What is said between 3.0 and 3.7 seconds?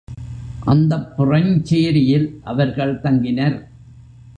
தங்கினர்.